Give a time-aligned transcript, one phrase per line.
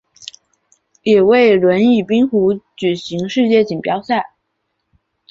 [1.03, 4.31] 也为轮椅冰壶举行世界锦标赛。